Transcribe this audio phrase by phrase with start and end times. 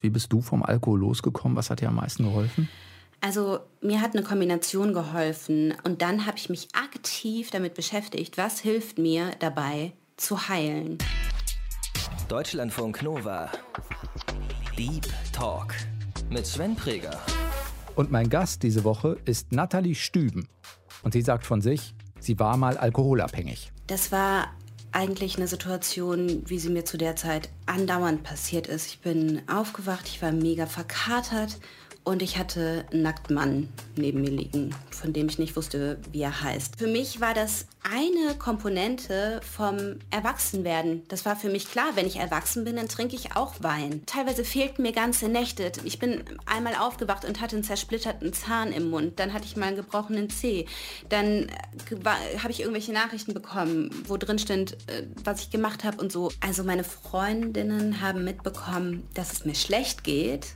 [0.00, 1.56] Wie bist du vom Alkohol losgekommen?
[1.56, 2.68] Was hat dir am meisten geholfen?
[3.20, 8.60] Also mir hat eine Kombination geholfen und dann habe ich mich aktiv damit beschäftigt, was
[8.60, 10.96] hilft mir dabei zu heilen.
[12.28, 13.50] Deutschlandfunk Nova.
[14.78, 15.74] Deep Talk
[16.30, 17.20] mit Sven Preger.
[17.94, 20.48] Und mein Gast diese Woche ist Nathalie Stüben.
[21.02, 23.70] Und sie sagt von sich, sie war mal alkoholabhängig.
[23.86, 24.48] Das war
[24.92, 28.86] eigentlich eine Situation, wie sie mir zu der Zeit andauernd passiert ist.
[28.86, 31.58] Ich bin aufgewacht, ich war mega verkatert
[32.04, 36.22] und ich hatte einen nackten Mann neben mir liegen, von dem ich nicht wusste, wie
[36.22, 36.76] er heißt.
[36.78, 41.02] Für mich war das eine Komponente vom Erwachsenwerden.
[41.08, 44.02] Das war für mich klar, wenn ich erwachsen bin, dann trinke ich auch Wein.
[44.06, 45.72] Teilweise fehlten mir ganze Nächte.
[45.84, 49.18] Ich bin einmal aufgewacht und hatte einen zersplitterten Zahn im Mund.
[49.18, 50.66] Dann hatte ich mal einen gebrochenen Zeh.
[51.08, 55.98] Dann äh, habe ich irgendwelche Nachrichten bekommen, wo drin stand, äh, was ich gemacht habe
[56.00, 56.30] und so.
[56.40, 60.54] Also meine Freundinnen haben mitbekommen, dass es mir schlecht geht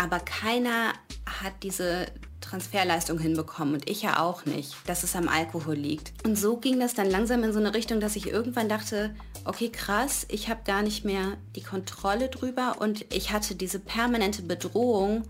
[0.00, 0.94] aber keiner
[1.26, 2.06] hat diese
[2.40, 6.14] Transferleistung hinbekommen und ich ja auch nicht, dass es am Alkohol liegt.
[6.24, 9.68] Und so ging das dann langsam in so eine Richtung, dass ich irgendwann dachte, okay,
[9.68, 15.24] krass, ich habe gar nicht mehr die Kontrolle drüber und ich hatte diese permanente Bedrohung,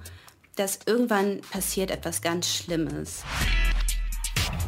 [0.54, 3.24] dass irgendwann passiert etwas ganz Schlimmes.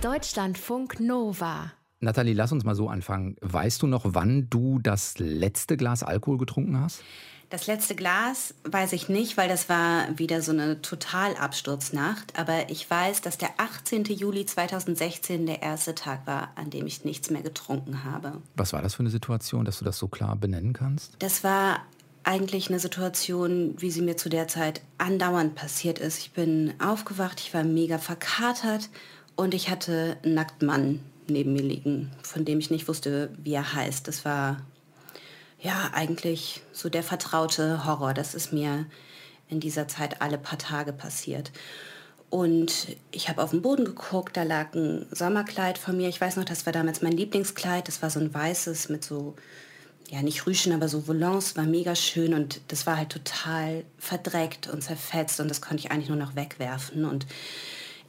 [0.00, 1.70] Deutschlandfunk Nova.
[2.00, 3.36] Nathalie, lass uns mal so anfangen.
[3.40, 7.04] Weißt du noch, wann du das letzte Glas Alkohol getrunken hast?
[7.52, 12.38] Das letzte Glas weiß ich nicht, weil das war wieder so eine Totalabsturznacht.
[12.38, 14.04] Aber ich weiß, dass der 18.
[14.04, 18.40] Juli 2016 der erste Tag war, an dem ich nichts mehr getrunken habe.
[18.56, 21.12] Was war das für eine Situation, dass du das so klar benennen kannst?
[21.18, 21.80] Das war
[22.24, 26.20] eigentlich eine Situation, wie sie mir zu der Zeit andauernd passiert ist.
[26.20, 28.88] Ich bin aufgewacht, ich war mega verkatert
[29.36, 33.52] und ich hatte einen nackten Mann neben mir liegen, von dem ich nicht wusste, wie
[33.52, 34.08] er heißt.
[34.08, 34.62] Das war
[35.62, 38.14] ja, eigentlich so der vertraute Horror.
[38.14, 38.86] Das ist mir
[39.48, 41.52] in dieser Zeit alle paar Tage passiert.
[42.30, 46.08] Und ich habe auf den Boden geguckt, da lag ein Sommerkleid von mir.
[46.08, 47.86] Ich weiß noch, das war damals mein Lieblingskleid.
[47.86, 49.36] Das war so ein weißes mit so,
[50.08, 54.68] ja nicht Rüschen, aber so Volants, war mega schön und das war halt total verdreckt
[54.68, 57.04] und zerfetzt und das konnte ich eigentlich nur noch wegwerfen.
[57.04, 57.26] Und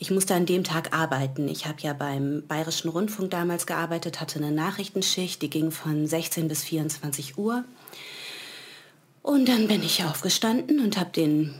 [0.04, 1.48] ich musste an dem Tag arbeiten.
[1.48, 6.50] Ich habe ja beim Bayerischen Rundfunk damals gearbeitet, hatte eine Nachrichtenschicht, die ging von 16
[6.50, 7.64] bis 24 Uhr.
[9.22, 11.56] Und dann bin ich aufgestanden und habe den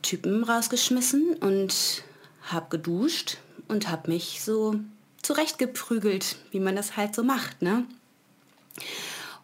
[0.00, 2.02] Typen rausgeschmissen und
[2.44, 3.36] habe geduscht
[3.68, 4.76] und habe mich so
[5.20, 7.60] zurechtgeprügelt, wie man das halt so macht.
[7.60, 7.84] Ne?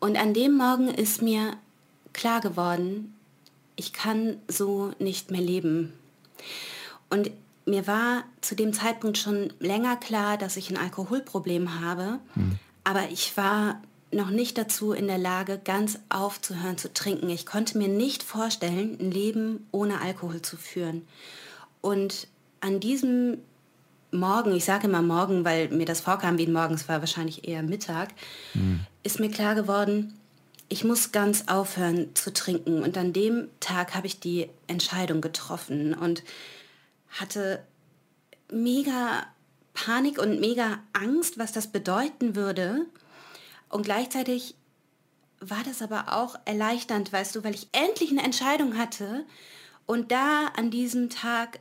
[0.00, 1.59] Und an dem Morgen ist mir
[2.15, 3.15] klar geworden,
[3.76, 5.92] ich kann so nicht mehr leben.
[7.10, 7.30] Und
[7.68, 12.58] mir war zu dem Zeitpunkt schon länger klar, dass ich ein Alkoholproblem habe, hm.
[12.84, 13.80] aber ich war
[14.10, 17.28] noch nicht dazu in der Lage, ganz aufzuhören zu trinken.
[17.28, 21.06] Ich konnte mir nicht vorstellen, ein Leben ohne Alkohol zu führen.
[21.82, 22.26] Und
[22.60, 23.38] an diesem
[24.10, 27.46] Morgen, ich sage immer Morgen, weil mir das vorkam wie ein Morgen, es war wahrscheinlich
[27.46, 28.08] eher Mittag,
[28.52, 28.80] hm.
[29.02, 30.14] ist mir klar geworden,
[30.70, 32.82] ich muss ganz aufhören zu trinken.
[32.82, 35.94] Und an dem Tag habe ich die Entscheidung getroffen.
[35.94, 36.22] Und
[37.10, 37.64] hatte
[38.50, 39.26] mega
[39.74, 42.86] Panik und mega Angst, was das bedeuten würde.
[43.69, 44.56] Und gleichzeitig
[45.41, 49.24] war das aber auch erleichternd, weißt du, weil ich endlich eine Entscheidung hatte.
[49.86, 51.60] Und da an diesem Tag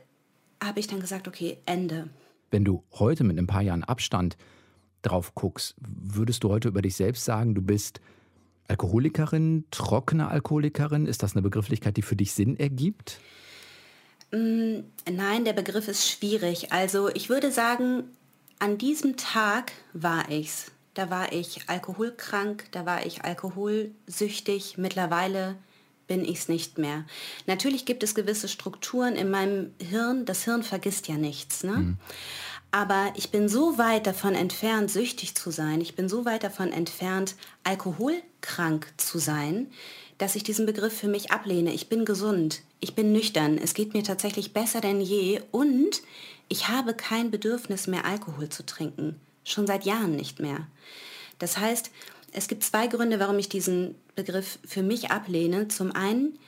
[0.62, 2.08] habe ich dann gesagt, okay, Ende.
[2.50, 4.36] Wenn du heute mit ein paar Jahren Abstand
[5.02, 8.00] drauf guckst, würdest du heute über dich selbst sagen, du bist
[8.66, 11.06] Alkoholikerin, trockene Alkoholikerin?
[11.06, 13.20] Ist das eine Begrifflichkeit, die für dich Sinn ergibt?
[14.30, 14.80] Mm,
[15.10, 16.72] nein, der Begriff ist schwierig.
[16.72, 18.04] Also ich würde sagen,
[18.58, 20.72] an diesem Tag war ich's.
[20.94, 24.78] Da war ich alkoholkrank, da war ich alkoholsüchtig.
[24.78, 25.56] Mittlerweile
[26.08, 27.04] bin ich es nicht mehr.
[27.46, 30.24] Natürlich gibt es gewisse Strukturen in meinem Hirn.
[30.24, 31.62] Das Hirn vergisst ja nichts.
[31.62, 31.72] Ne?
[31.72, 31.96] Mhm.
[32.70, 35.80] Aber ich bin so weit davon entfernt, süchtig zu sein.
[35.80, 39.70] Ich bin so weit davon entfernt, alkoholkrank zu sein,
[40.18, 41.72] dass ich diesen Begriff für mich ablehne.
[41.72, 46.02] Ich bin gesund, ich bin nüchtern, es geht mir tatsächlich besser denn je und
[46.48, 49.20] ich habe kein Bedürfnis mehr, Alkohol zu trinken.
[49.44, 50.66] Schon seit Jahren nicht mehr.
[51.38, 51.90] Das heißt,
[52.32, 55.68] es gibt zwei Gründe, warum ich diesen Begriff für mich ablehne.
[55.68, 56.38] Zum einen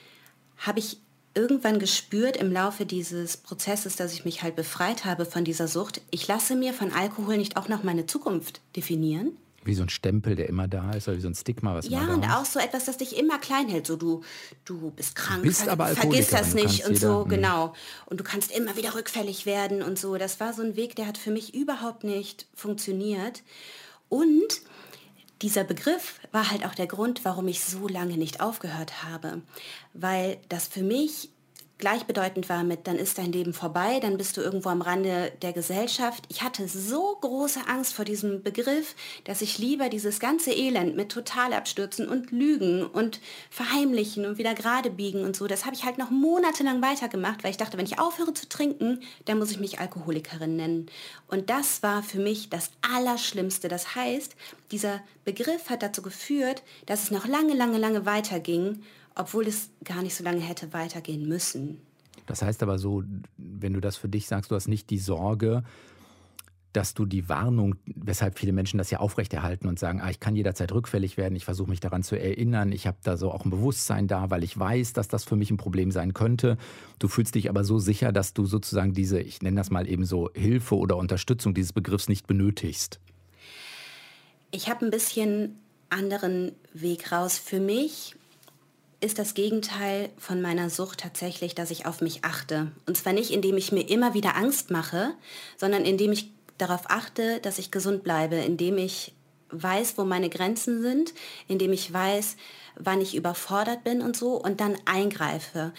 [0.56, 0.99] habe ich
[1.34, 6.00] irgendwann gespürt im Laufe dieses Prozesses, dass ich mich halt befreit habe von dieser Sucht,
[6.10, 9.37] ich lasse mir von Alkohol nicht auch noch meine Zukunft definieren.
[9.62, 11.98] Wie so ein Stempel, der immer da ist, oder wie so ein Stigma, was ja,
[11.98, 13.86] immer da und auch so etwas, das dich immer klein hält.
[13.86, 14.22] So du,
[14.64, 17.28] du bist krank, du bist aber vergiss das nicht und so, hm.
[17.28, 17.74] genau.
[18.06, 20.16] Und du kannst immer wieder rückfällig werden und so.
[20.16, 23.42] Das war so ein Weg, der hat für mich überhaupt nicht funktioniert.
[24.08, 24.62] Und
[25.42, 29.42] dieser Begriff war halt auch der Grund, warum ich so lange nicht aufgehört habe,
[29.94, 31.30] weil das für mich
[31.80, 35.52] gleichbedeutend war mit, dann ist dein Leben vorbei, dann bist du irgendwo am Rande der
[35.52, 36.24] Gesellschaft.
[36.28, 38.94] Ich hatte so große Angst vor diesem Begriff,
[39.24, 44.90] dass ich lieber dieses ganze Elend mit Totalabstürzen und Lügen und Verheimlichen und wieder gerade
[44.90, 47.98] biegen und so, das habe ich halt noch monatelang weitergemacht, weil ich dachte, wenn ich
[47.98, 50.86] aufhöre zu trinken, dann muss ich mich Alkoholikerin nennen.
[51.26, 53.68] Und das war für mich das Allerschlimmste.
[53.68, 54.36] Das heißt,
[54.70, 58.82] dieser Begriff hat dazu geführt, dass es noch lange, lange, lange weiterging
[59.20, 61.78] obwohl es gar nicht so lange hätte weitergehen müssen.
[62.26, 63.02] Das heißt aber so,
[63.37, 65.62] wenn du das für dich sagst, du hast nicht die Sorge,
[66.72, 70.37] dass du die Warnung, weshalb viele Menschen das ja aufrechterhalten und sagen, ah, ich kann
[70.37, 73.50] jederzeit rückfällig werden, ich versuche mich daran zu erinnern, ich habe da so auch ein
[73.50, 76.56] Bewusstsein da, weil ich weiß, dass das für mich ein Problem sein könnte.
[77.00, 80.05] Du fühlst dich aber so sicher, dass du sozusagen diese, ich nenne das mal eben
[80.05, 83.00] so, Hilfe oder Unterstützung dieses Begriffs nicht benötigst.
[84.52, 85.56] Ich habe ein bisschen
[85.88, 87.37] anderen Weg raus.
[87.37, 88.14] Für mich
[89.00, 92.70] ist das Gegenteil von meiner Sucht tatsächlich, dass ich auf mich achte.
[92.87, 95.12] Und zwar nicht, indem ich mir immer wieder Angst mache,
[95.56, 99.14] sondern indem ich darauf achte, dass ich gesund bleibe, indem ich
[99.50, 101.14] weiß, wo meine Grenzen sind,
[101.49, 102.37] indem ich weiß,
[102.76, 105.73] wann ich überfordert bin und so und dann eingreife.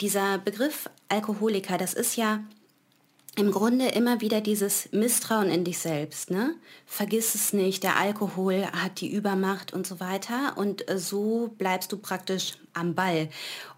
[0.00, 2.40] Dieser Begriff Alkoholiker, das ist ja
[3.40, 6.30] im Grunde immer wieder dieses Misstrauen in dich selbst.
[6.30, 6.54] Ne?
[6.84, 10.56] Vergiss es nicht, der Alkohol hat die Übermacht und so weiter.
[10.56, 13.30] Und äh, so bleibst du praktisch am Ball.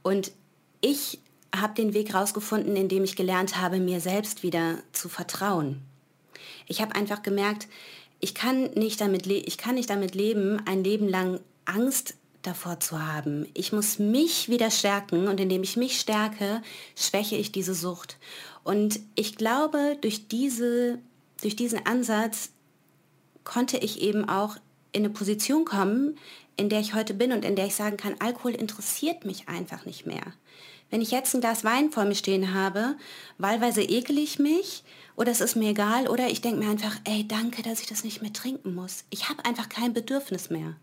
[0.03, 0.33] Und
[0.81, 1.21] ich
[1.55, 5.81] habe den Weg rausgefunden, indem ich gelernt habe, mir selbst wieder zu vertrauen.
[6.67, 7.69] Ich habe einfach gemerkt,
[8.19, 13.01] ich kann, nicht damit ich kann nicht damit leben, ein Leben lang Angst davor zu
[13.01, 13.47] haben.
[13.55, 16.63] Ich muss mich wieder stärken und indem ich mich stärke,
[16.97, 18.19] schwäche ich diese Sucht.
[18.65, 20.99] Und ich glaube, durch, diese,
[21.41, 22.51] durch diesen Ansatz
[23.45, 24.57] konnte ich eben auch
[24.93, 26.19] in eine Position kommen,
[26.57, 29.87] in der ich heute bin und in der ich sagen kann, Alkohol interessiert mich einfach
[29.87, 30.35] nicht mehr.
[30.91, 32.97] Wenn ich jetzt ein Glas Wein vor mir stehen habe,
[33.39, 34.85] wahlweise ekel ich mich
[35.17, 38.05] oder es ist mir egal oder ich denke mir einfach, ey, danke, dass ich das
[38.05, 39.05] nicht mehr trinken muss.
[39.09, 40.77] Ich habe einfach kein Bedürfnis mehr.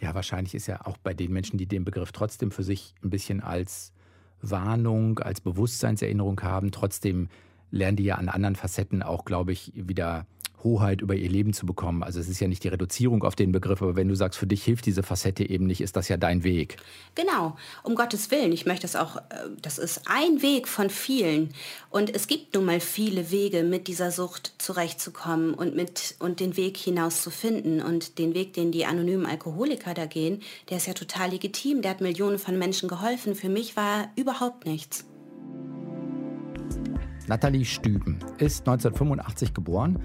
[0.00, 3.10] Ja, wahrscheinlich ist ja auch bei den Menschen, die den Begriff trotzdem für sich ein
[3.10, 3.92] bisschen als
[4.40, 6.70] Warnung, als Bewusstseinserinnerung haben.
[6.70, 7.28] Trotzdem
[7.70, 10.26] lernen die ja an anderen Facetten auch, glaube ich, wieder
[10.64, 12.02] Hoheit über ihr Leben zu bekommen.
[12.02, 14.46] Also es ist ja nicht die Reduzierung auf den Begriff, aber wenn du sagst, für
[14.46, 16.78] dich hilft diese Facette eben nicht, ist das ja dein Weg.
[17.14, 18.50] Genau, um Gottes Willen.
[18.52, 19.20] Ich möchte es auch, äh,
[19.60, 21.50] das ist ein Weg von vielen.
[21.90, 26.56] Und es gibt nun mal viele Wege, mit dieser Sucht zurechtzukommen und, mit, und den
[26.56, 27.82] Weg hinaus zu finden.
[27.82, 30.40] Und den Weg, den die anonymen Alkoholiker da gehen,
[30.70, 31.82] der ist ja total legitim.
[31.82, 33.34] Der hat Millionen von Menschen geholfen.
[33.34, 35.04] Für mich war überhaupt nichts.
[37.26, 40.02] Nathalie Stüben ist 1985 geboren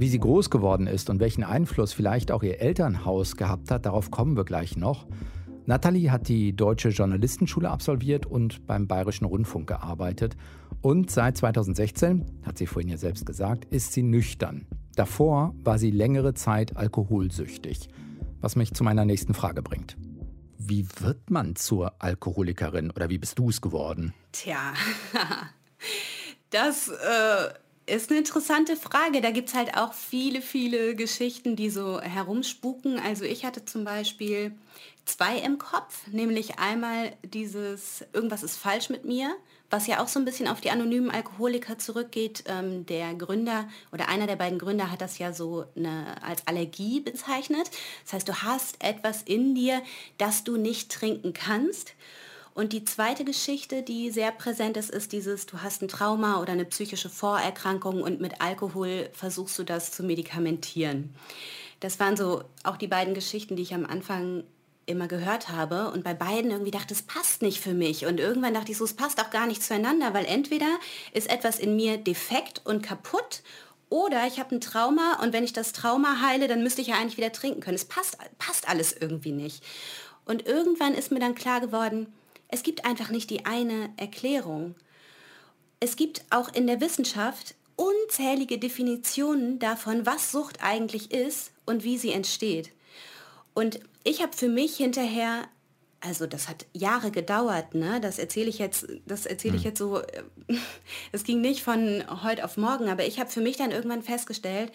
[0.00, 4.10] wie sie groß geworden ist und welchen Einfluss vielleicht auch ihr Elternhaus gehabt hat, darauf
[4.10, 5.06] kommen wir gleich noch.
[5.66, 10.36] Nathalie hat die Deutsche Journalistenschule absolviert und beim Bayerischen Rundfunk gearbeitet.
[10.80, 14.66] Und seit 2016, hat sie vorhin ja selbst gesagt, ist sie nüchtern.
[14.96, 17.88] Davor war sie längere Zeit alkoholsüchtig.
[18.40, 19.98] Was mich zu meiner nächsten Frage bringt.
[20.56, 24.14] Wie wird man zur Alkoholikerin oder wie bist du es geworden?
[24.32, 24.72] Tja,
[26.50, 27.50] das äh,
[27.90, 29.20] ist eine interessante Frage.
[29.20, 32.98] Da gibt es halt auch viele, viele Geschichten, die so herumspuken.
[32.98, 34.52] Also ich hatte zum Beispiel
[35.04, 39.34] zwei im Kopf, nämlich einmal dieses Irgendwas ist falsch mit mir,
[39.68, 42.44] was ja auch so ein bisschen auf die anonymen Alkoholiker zurückgeht.
[42.46, 47.00] Ähm, der Gründer oder einer der beiden Gründer hat das ja so eine, als Allergie
[47.00, 47.70] bezeichnet.
[48.04, 49.82] Das heißt, du hast etwas in dir,
[50.18, 51.94] das du nicht trinken kannst.
[52.54, 56.52] Und die zweite Geschichte, die sehr präsent ist, ist dieses, du hast ein Trauma oder
[56.52, 61.14] eine psychische Vorerkrankung und mit Alkohol versuchst du das zu medikamentieren.
[61.78, 64.44] Das waren so auch die beiden Geschichten, die ich am Anfang
[64.86, 68.06] immer gehört habe und bei beiden irgendwie dachte, es passt nicht für mich.
[68.06, 70.78] Und irgendwann dachte ich so, es passt auch gar nicht zueinander, weil entweder
[71.12, 73.42] ist etwas in mir defekt und kaputt
[73.88, 76.96] oder ich habe ein Trauma und wenn ich das Trauma heile, dann müsste ich ja
[76.96, 77.76] eigentlich wieder trinken können.
[77.76, 79.64] Es passt, passt alles irgendwie nicht.
[80.24, 82.12] Und irgendwann ist mir dann klar geworden,
[82.50, 84.74] es gibt einfach nicht die eine Erklärung.
[85.78, 91.96] Es gibt auch in der Wissenschaft unzählige Definitionen davon, was Sucht eigentlich ist und wie
[91.96, 92.72] sie entsteht.
[93.54, 95.48] Und ich habe für mich hinterher,
[96.00, 98.00] also das hat Jahre gedauert, ne?
[98.00, 99.70] Das erzähle ich jetzt, das erzähle ich hm.
[99.70, 100.22] jetzt so, äh,
[101.12, 104.72] es ging nicht von heute auf morgen, aber ich habe für mich dann irgendwann festgestellt,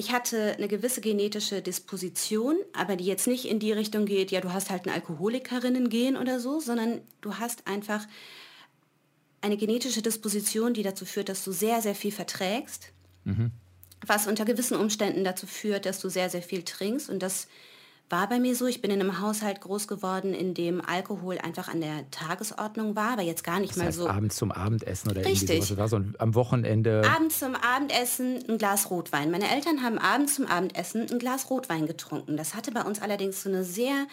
[0.00, 4.40] ich hatte eine gewisse genetische Disposition, aber die jetzt nicht in die Richtung geht, ja,
[4.40, 8.06] du hast halt ein Alkoholikerinnen-Gen oder so, sondern du hast einfach
[9.42, 12.92] eine genetische Disposition, die dazu führt, dass du sehr, sehr viel verträgst.
[13.24, 13.50] Mhm.
[14.06, 17.10] was unter gewissen Umständen dazu führt, dass du sehr, sehr viel trinkst.
[17.10, 17.46] Und das
[18.10, 18.66] war bei mir so.
[18.66, 23.12] Ich bin in einem Haushalt groß geworden, in dem Alkohol einfach an der Tagesordnung war,
[23.12, 24.08] aber jetzt gar nicht das mal heißt, so.
[24.08, 25.48] abends zum Abendessen oder Richtig.
[25.48, 25.78] irgendwie sowas.
[25.78, 27.02] War so ein, am Wochenende.
[27.08, 29.30] Abends zum Abendessen ein Glas Rotwein.
[29.30, 32.36] Meine Eltern haben abends zum Abendessen ein Glas Rotwein getrunken.
[32.36, 34.06] Das hatte bei uns allerdings so eine sehr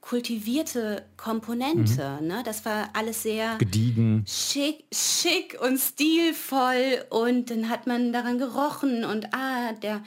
[0.00, 2.18] kultivierte Komponente.
[2.20, 2.26] Mhm.
[2.26, 2.42] Ne?
[2.44, 4.24] Das war alles sehr gediegen.
[4.26, 10.02] schick, schick und stilvoll und dann hat man daran gerochen und ah, der,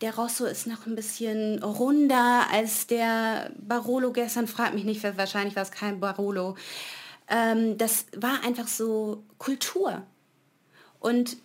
[0.00, 4.46] der Rosso ist noch ein bisschen runder als der Barolo gestern.
[4.46, 6.56] Frag mich nicht, wahrscheinlich war es kein Barolo.
[7.28, 10.02] Ähm, das war einfach so Kultur.
[11.00, 11.36] Und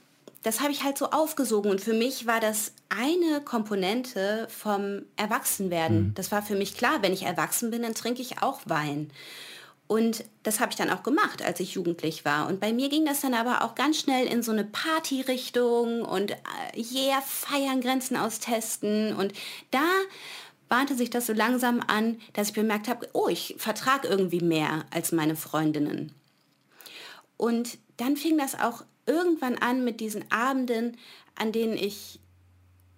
[0.43, 1.71] das habe ich halt so aufgesogen.
[1.71, 6.13] Und für mich war das eine Komponente vom Erwachsenwerden.
[6.15, 9.09] Das war für mich klar, wenn ich erwachsen bin, dann trinke ich auch Wein.
[9.93, 12.47] Und das habe ich dann auch gemacht, als ich jugendlich war.
[12.47, 16.31] Und bei mir ging das dann aber auch ganz schnell in so eine Partyrichtung und
[16.31, 16.35] äh,
[16.75, 19.15] yeah, feiern, Grenzen austesten.
[19.15, 19.33] Und
[19.69, 19.87] da
[20.67, 24.83] bahnte sich das so langsam an, dass ich bemerkt habe, oh, ich vertrage irgendwie mehr
[24.89, 26.11] als meine Freundinnen.
[27.37, 30.97] Und dann fing das auch irgendwann an mit diesen Abenden,
[31.35, 32.19] an denen ich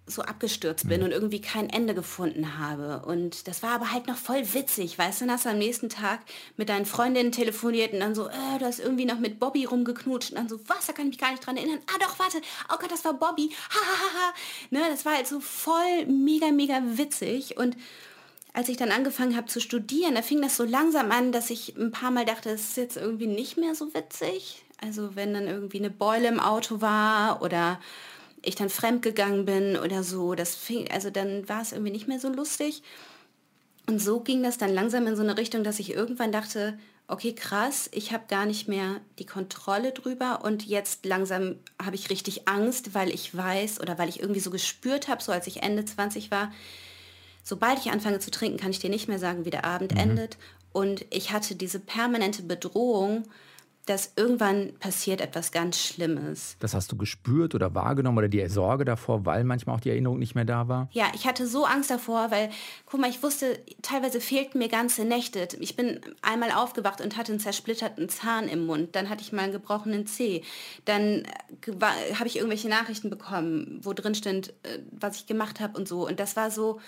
[0.06, 3.04] so abgestürzt bin und irgendwie kein Ende gefunden habe.
[3.06, 5.88] Und das war aber halt noch voll witzig, weißt du, dann hast du am nächsten
[5.88, 6.20] Tag
[6.56, 10.30] mit deinen Freundinnen telefoniert und dann so, äh, du hast irgendwie noch mit Bobby rumgeknutscht
[10.30, 11.80] und dann so, was, da kann ich mich gar nicht dran erinnern.
[11.88, 12.40] Ah doch, warte,
[12.72, 13.50] oh Gott, das war Bobby.
[13.68, 14.34] Ha, ha, ha, ha.
[14.70, 17.76] Ne, das war halt so voll mega, mega witzig und
[18.52, 21.76] als ich dann angefangen habe zu studieren, da fing das so langsam an, dass ich
[21.76, 24.64] ein paar Mal dachte, es ist jetzt irgendwie nicht mehr so witzig.
[24.80, 27.78] Also wenn dann irgendwie eine Beule im Auto war oder
[28.46, 32.20] ich dann fremdgegangen bin oder so, das fing, also dann war es irgendwie nicht mehr
[32.20, 32.82] so lustig.
[33.88, 37.34] Und so ging das dann langsam in so eine Richtung, dass ich irgendwann dachte, okay,
[37.34, 42.48] krass, ich habe gar nicht mehr die Kontrolle drüber und jetzt langsam habe ich richtig
[42.48, 45.84] Angst, weil ich weiß oder weil ich irgendwie so gespürt habe, so als ich Ende
[45.84, 46.52] 20 war,
[47.44, 50.00] sobald ich anfange zu trinken, kann ich dir nicht mehr sagen, wie der Abend Mhm.
[50.00, 50.36] endet.
[50.72, 53.22] Und ich hatte diese permanente Bedrohung,
[53.86, 56.56] dass irgendwann passiert etwas ganz Schlimmes.
[56.58, 60.18] Das hast du gespürt oder wahrgenommen oder die Sorge davor, weil manchmal auch die Erinnerung
[60.18, 60.88] nicht mehr da war?
[60.92, 62.50] Ja, ich hatte so Angst davor, weil,
[62.84, 65.48] guck mal, ich wusste, teilweise fehlten mir ganze Nächte.
[65.60, 68.96] Ich bin einmal aufgewacht und hatte einen zersplitterten Zahn im Mund.
[68.96, 70.42] Dann hatte ich mal einen gebrochenen Zeh.
[70.84, 75.78] Dann äh, habe ich irgendwelche Nachrichten bekommen, wo drin stand, äh, was ich gemacht habe
[75.78, 76.06] und so.
[76.06, 76.80] Und das war so,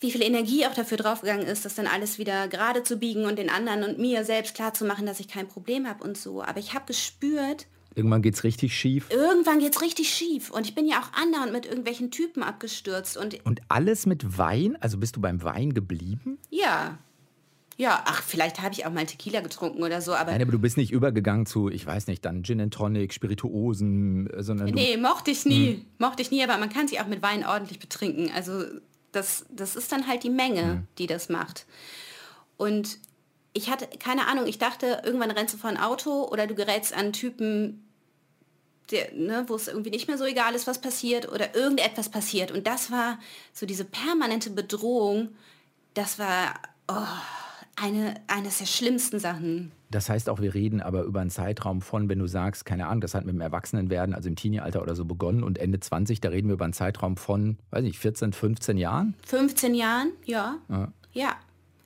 [0.00, 3.38] wie viel Energie auch dafür draufgegangen ist, das dann alles wieder gerade zu biegen und
[3.38, 6.42] den anderen und mir selbst klar zu machen, dass ich kein Problem habe und so.
[6.42, 9.08] Aber ich habe gespürt, Irgendwann geht es richtig schief.
[9.10, 10.50] irgendwann geht's richtig schief.
[10.50, 13.16] Und ich bin ja auch andauernd mit irgendwelchen Typen abgestürzt.
[13.16, 14.76] Und Und alles mit Wein?
[14.82, 16.36] Also bist du beim Wein geblieben?
[16.50, 16.98] ja,
[17.78, 20.58] ja, ach, vielleicht habe ich auch mal Tequila getrunken oder so, aber Nein, aber du
[20.58, 24.72] bist nicht übergegangen zu, ich weiß nicht, dann Gin and Tonic, Spirituosen, äh, sondern du,
[24.74, 25.84] nee, mochte ich nie.
[25.98, 28.30] Mochte ich nie, aber man kann sich auch mit Wein ordentlich betrinken.
[28.34, 28.64] Also
[29.12, 31.66] das, das ist dann halt die Menge, die das macht.
[32.56, 32.98] Und
[33.52, 36.92] ich hatte, keine Ahnung, ich dachte, irgendwann rennst du vor ein Auto oder du gerätst
[36.92, 37.86] an Typen,
[38.90, 42.50] der, ne, wo es irgendwie nicht mehr so egal ist, was passiert oder irgendetwas passiert.
[42.50, 43.18] Und das war
[43.52, 45.34] so diese permanente Bedrohung,
[45.94, 46.54] das war
[46.88, 47.06] oh,
[47.76, 49.72] eine, eines der schlimmsten Sachen.
[49.90, 53.00] Das heißt auch, wir reden aber über einen Zeitraum von, wenn du sagst, keine Ahnung,
[53.00, 56.30] das hat mit dem Erwachsenenwerden, also im Teenie-Alter oder so begonnen und Ende 20, da
[56.30, 59.14] reden wir über einen Zeitraum von, weiß nicht, 14, 15 Jahren?
[59.26, 60.56] 15 Jahren, ja.
[60.68, 60.92] Ja.
[61.12, 61.36] Ja.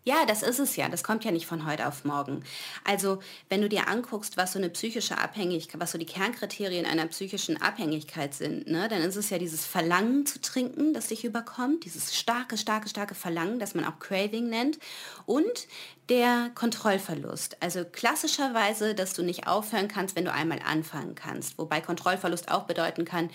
[0.03, 0.89] Ja, das ist es ja.
[0.89, 2.43] Das kommt ja nicht von heute auf morgen.
[2.85, 3.19] Also,
[3.51, 7.61] wenn du dir anguckst, was so eine psychische Abhängigkeit, was so die Kernkriterien einer psychischen
[7.61, 12.17] Abhängigkeit sind, ne, dann ist es ja dieses Verlangen zu trinken, das dich überkommt, dieses
[12.17, 14.79] starke, starke, starke Verlangen, das man auch Craving nennt,
[15.27, 15.69] und
[16.09, 17.59] der Kontrollverlust.
[17.61, 21.59] Also klassischerweise, dass du nicht aufhören kannst, wenn du einmal anfangen kannst.
[21.59, 23.29] Wobei Kontrollverlust auch bedeuten kann,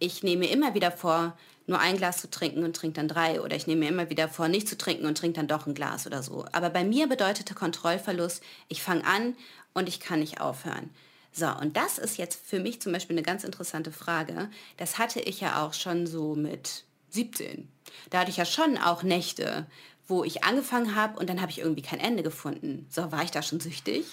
[0.00, 1.36] ich nehme immer wieder vor,
[1.70, 3.40] nur ein Glas zu trinken und trinke dann drei.
[3.40, 5.74] Oder ich nehme mir immer wieder vor, nicht zu trinken und trinke dann doch ein
[5.74, 6.44] Glas oder so.
[6.52, 9.34] Aber bei mir bedeutete Kontrollverlust, ich fange an
[9.72, 10.90] und ich kann nicht aufhören.
[11.32, 14.50] So, und das ist jetzt für mich zum Beispiel eine ganz interessante Frage.
[14.76, 17.68] Das hatte ich ja auch schon so mit 17.
[18.10, 19.66] Da hatte ich ja schon auch Nächte,
[20.08, 22.86] wo ich angefangen habe und dann habe ich irgendwie kein Ende gefunden.
[22.90, 24.04] So, war ich da schon süchtig?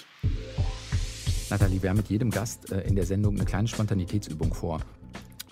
[1.50, 4.82] Nathalie, wir haben mit jedem Gast äh, in der Sendung eine kleine Spontanitätsübung vor.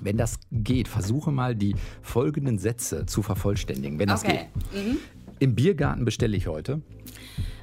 [0.05, 4.49] Wenn das geht, versuche mal die folgenden Sätze zu vervollständigen, wenn das Okay.
[4.71, 4.97] geht.
[5.39, 6.81] Im Biergarten bestelle ich heute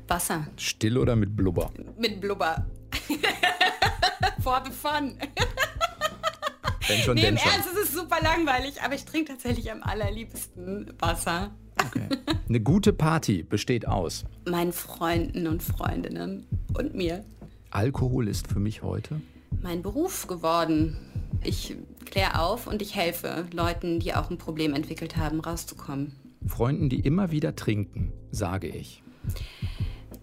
[0.08, 1.70] Wasser still oder mit Blubber.
[1.96, 2.66] mit Blubber.
[4.42, 5.14] For the fun.
[6.88, 7.52] Wenn schon, Nee, im schon.
[7.52, 11.52] Ernst, es ist super langweilig, aber ich trinke tatsächlich am allerliebsten Wasser.
[11.87, 12.08] Okay.
[12.49, 14.25] Eine gute Party besteht aus.
[14.49, 16.44] Meinen Freunden und Freundinnen
[16.76, 17.25] und mir.
[17.70, 19.20] Alkohol ist für mich heute.
[19.62, 20.96] Mein Beruf geworden.
[21.44, 26.12] Ich klär auf und ich helfe Leuten, die auch ein Problem entwickelt haben, rauszukommen.
[26.46, 29.02] Freunden, die immer wieder trinken, sage ich.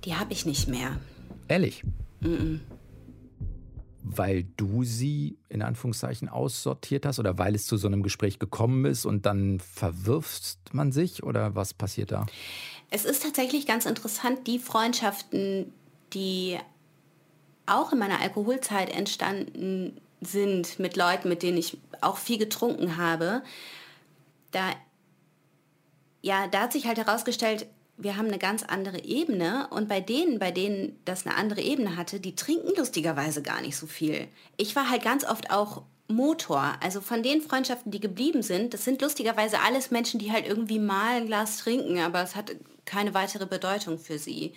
[0.05, 0.99] Die habe ich nicht mehr.
[1.47, 1.83] Ehrlich?
[2.21, 2.59] Mm, -mm.
[4.03, 8.85] Weil du sie in Anführungszeichen aussortiert hast oder weil es zu so einem Gespräch gekommen
[8.85, 12.25] ist und dann verwirft man sich oder was passiert da?
[12.91, 15.73] Es ist tatsächlich ganz interessant, die Freundschaften,
[16.13, 16.57] die
[17.65, 23.41] auch in meiner Alkoholzeit entstanden sind mit Leuten, mit denen ich auch viel getrunken habe,
[24.51, 24.71] da,
[26.21, 30.39] ja, da hat sich halt herausgestellt, wir haben eine ganz andere Ebene und bei denen,
[30.39, 34.27] bei denen das eine andere Ebene hatte, die trinken lustigerweise gar nicht so viel.
[34.55, 36.75] Ich war halt ganz oft auch Motor.
[36.81, 40.79] Also von den Freundschaften, die geblieben sind, das sind lustigerweise alles Menschen, die halt irgendwie
[40.79, 44.53] mal ein Glas trinken, aber es hat keine weitere Bedeutung für sie.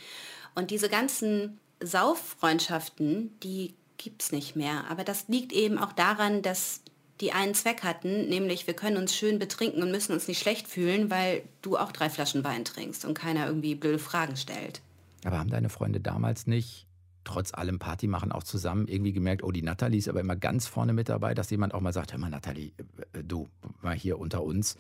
[0.55, 4.85] Und diese ganzen Sauffreundschaften, die gibt es nicht mehr.
[4.91, 6.81] Aber das liegt eben auch daran, dass
[7.21, 10.67] die einen Zweck hatten, nämlich wir können uns schön betrinken und müssen uns nicht schlecht
[10.67, 14.81] fühlen, weil du auch drei Flaschen Wein trinkst und keiner irgendwie blöde Fragen stellt.
[15.25, 16.87] Aber haben deine Freunde damals nicht,
[17.23, 20.67] trotz allem Party machen, auch zusammen irgendwie gemerkt, oh, die Nathalie ist aber immer ganz
[20.67, 22.73] vorne mit dabei, dass jemand auch mal sagt, hör mal, Nathalie,
[23.13, 23.49] äh, du,
[23.83, 24.77] mal hier unter uns,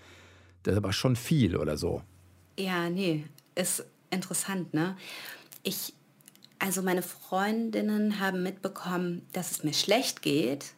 [0.64, 2.02] das ist aber schon viel oder so.
[2.58, 3.24] Ja, nee,
[3.54, 4.96] ist interessant, ne?
[5.62, 5.94] Ich
[6.62, 10.74] also meine Freundinnen haben mitbekommen, dass es mir schlecht geht,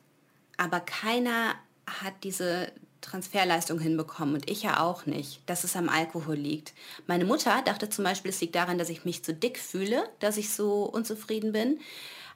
[0.56, 2.72] aber keiner hat diese
[3.02, 6.72] Transferleistung hinbekommen und ich ja auch nicht, dass es am Alkohol liegt.
[7.06, 10.38] Meine Mutter dachte zum Beispiel, es liegt daran, dass ich mich zu dick fühle, dass
[10.38, 11.78] ich so unzufrieden bin.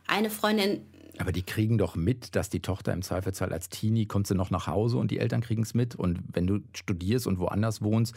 [0.07, 0.83] Eine Freundin
[1.21, 4.53] aber die kriegen doch mit, dass die Tochter im Zweifelsfall als Teenie kommt sie noch
[4.53, 5.97] nach Hause und die Eltern kriegen es mit.
[5.97, 8.15] Und wenn du studierst und woanders wohnst,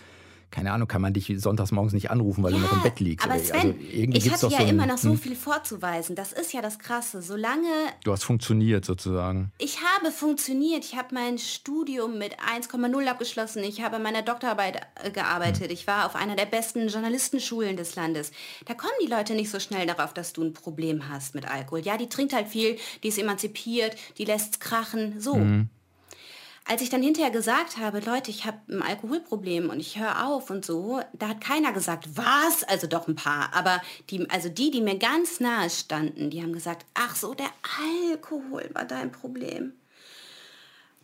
[0.51, 2.99] keine Ahnung, kann man dich sonntags morgens nicht anrufen, weil ja, du noch im Bett
[2.99, 3.25] liegst.
[3.25, 5.17] Aber Sven, also ich hatte ja so immer noch so hm?
[5.17, 6.15] viel vorzuweisen.
[6.15, 7.21] Das ist ja das Krasse.
[7.21, 7.69] Solange...
[8.03, 9.51] Du hast funktioniert sozusagen.
[9.57, 10.83] Ich habe funktioniert.
[10.83, 13.63] Ich habe mein Studium mit 1,0 abgeschlossen.
[13.63, 15.65] Ich habe meiner Doktorarbeit äh, gearbeitet.
[15.65, 15.71] Hm.
[15.71, 18.31] Ich war auf einer der besten Journalistenschulen des Landes.
[18.65, 21.79] Da kommen die Leute nicht so schnell darauf, dass du ein Problem hast mit Alkohol.
[21.81, 25.19] Ja, die trinkt halt viel, die ist emanzipiert, die lässt krachen.
[25.19, 25.35] So.
[25.35, 25.69] Hm
[26.65, 30.49] als ich dann hinterher gesagt habe, Leute, ich habe ein Alkoholproblem und ich höre auf
[30.49, 32.63] und so, da hat keiner gesagt, was?
[32.63, 33.53] Also doch ein paar.
[33.53, 37.49] Aber die, also die, die mir ganz nahe standen, die haben gesagt, ach so, der
[38.11, 39.73] Alkohol war dein Problem.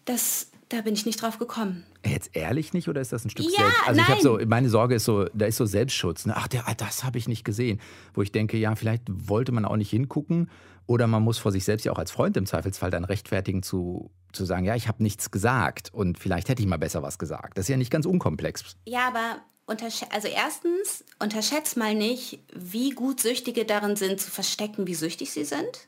[0.06, 1.86] Das, da bin ich nicht drauf gekommen.
[2.06, 3.88] Jetzt ehrlich nicht oder ist das ein Stück ja, selbst?
[3.88, 4.06] Also nein.
[4.08, 6.26] ich habe so, meine Sorge ist so, da ist so Selbstschutz.
[6.26, 6.34] Ne?
[6.38, 7.82] Ach, der, das habe ich nicht gesehen.
[8.14, 10.50] Wo ich denke, ja, vielleicht wollte man auch nicht hingucken
[10.88, 14.10] oder man muss vor sich selbst ja auch als Freund im Zweifelsfall dann rechtfertigen zu,
[14.32, 17.58] zu sagen, ja, ich habe nichts gesagt und vielleicht hätte ich mal besser was gesagt.
[17.58, 18.76] Das ist ja nicht ganz unkomplex.
[18.86, 24.96] Ja, aber also erstens, unterschätzt mal nicht, wie gut Süchtige darin sind, zu verstecken, wie
[24.96, 25.88] süchtig sie sind.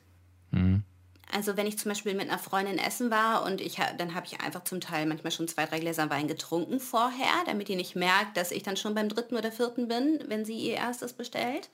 [0.50, 0.84] Mhm.
[1.32, 4.40] Also wenn ich zum Beispiel mit einer Freundin essen war und ich dann habe ich
[4.40, 8.36] einfach zum Teil manchmal schon zwei, drei Gläser Wein getrunken vorher, damit die nicht merkt,
[8.36, 11.70] dass ich dann schon beim dritten oder vierten bin, wenn sie ihr erstes bestellt.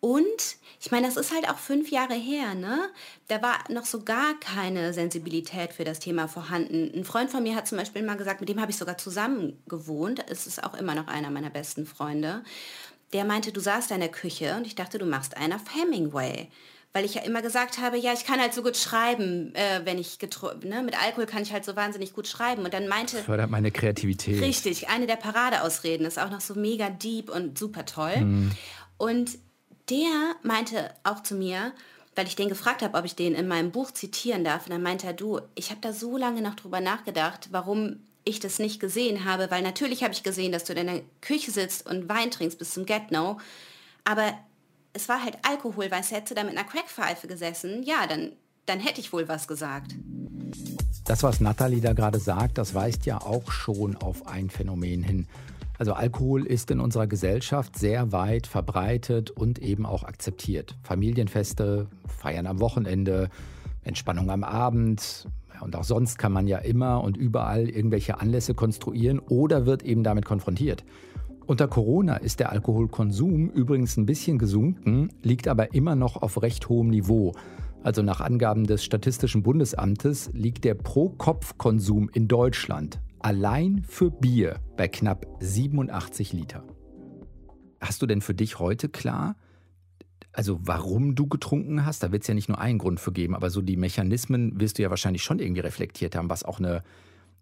[0.00, 2.90] Und ich meine, das ist halt auch fünf Jahre her, ne?
[3.28, 6.92] Da war noch so gar keine Sensibilität für das Thema vorhanden.
[6.94, 9.60] Ein Freund von mir hat zum Beispiel mal gesagt, mit dem habe ich sogar zusammen
[9.66, 10.24] gewohnt.
[10.28, 12.44] Es ist auch immer noch einer meiner besten Freunde.
[13.12, 16.48] Der meinte, du saßt in der Küche und ich dachte, du machst einen auf Hemingway
[16.96, 19.98] weil ich ja immer gesagt habe, ja, ich kann halt so gut schreiben, äh, wenn
[19.98, 20.18] ich
[20.64, 22.64] ne, mit Alkohol kann ich halt so wahnsinnig gut schreiben.
[22.64, 23.18] Und dann meinte...
[23.18, 24.40] Fördert meine Kreativität.
[24.40, 28.16] Richtig, eine der Paradeausreden ist auch noch so mega deep und super toll.
[28.16, 28.50] Mhm.
[28.96, 29.38] Und
[29.88, 31.72] der meinte auch zu mir,
[32.14, 34.66] weil ich den gefragt habe, ob ich den in meinem Buch zitieren darf.
[34.66, 38.40] Und dann meinte er, du, ich habe da so lange noch drüber nachgedacht, warum ich
[38.40, 41.88] das nicht gesehen habe, weil natürlich habe ich gesehen, dass du in der Küche sitzt
[41.88, 43.38] und Wein trinkst bis zum Get-No.
[44.04, 44.32] Aber
[44.92, 48.32] es war halt Alkohol, weil hätte da mit einer Crackpfeife gesessen, ja, dann,
[48.64, 49.94] dann hätte ich wohl was gesagt.
[51.04, 55.28] Das, was Nathalie da gerade sagt, das weist ja auch schon auf ein Phänomen hin.
[55.78, 60.76] Also Alkohol ist in unserer Gesellschaft sehr weit verbreitet und eben auch akzeptiert.
[60.82, 63.28] Familienfeste, Feiern am Wochenende,
[63.82, 65.28] Entspannung am Abend.
[65.60, 70.02] Und auch sonst kann man ja immer und überall irgendwelche Anlässe konstruieren oder wird eben
[70.02, 70.84] damit konfrontiert.
[71.46, 76.68] Unter Corona ist der Alkoholkonsum übrigens ein bisschen gesunken, liegt aber immer noch auf recht
[76.68, 77.32] hohem Niveau.
[77.84, 84.86] Also nach Angaben des Statistischen Bundesamtes liegt der Pro-Kopf-Konsum in Deutschland allein für Bier bei
[84.86, 86.64] knapp 87 Liter.
[87.80, 89.34] Hast du denn für dich heute klar,
[90.30, 92.04] also warum du getrunken hast?
[92.04, 94.78] Da wird es ja nicht nur einen Grund für geben, aber so die Mechanismen wirst
[94.78, 96.84] du ja wahrscheinlich schon irgendwie reflektiert haben, was auch eine.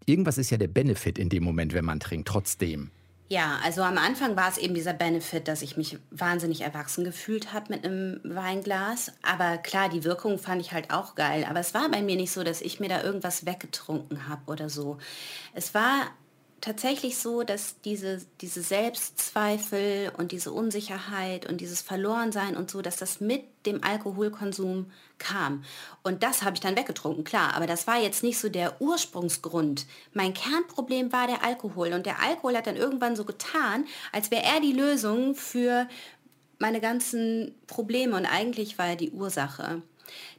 [0.07, 2.89] Irgendwas ist ja der Benefit in dem Moment, wenn man trinkt, trotzdem.
[3.27, 7.53] Ja, also am Anfang war es eben dieser Benefit, dass ich mich wahnsinnig erwachsen gefühlt
[7.53, 9.13] habe mit einem Weinglas.
[9.23, 11.43] Aber klar, die Wirkung fand ich halt auch geil.
[11.49, 14.69] Aber es war bei mir nicht so, dass ich mir da irgendwas weggetrunken habe oder
[14.69, 14.99] so.
[15.55, 16.11] Es war
[16.61, 22.97] tatsächlich so, dass diese, diese Selbstzweifel und diese Unsicherheit und dieses Verlorensein und so, dass
[22.97, 25.63] das mit dem Alkoholkonsum kam.
[26.03, 27.53] Und das habe ich dann weggetrunken, klar.
[27.55, 29.85] Aber das war jetzt nicht so der Ursprungsgrund.
[30.13, 31.93] Mein Kernproblem war der Alkohol.
[31.93, 35.87] Und der Alkohol hat dann irgendwann so getan, als wäre er die Lösung für
[36.59, 38.15] meine ganzen Probleme.
[38.15, 39.81] Und eigentlich war er die Ursache.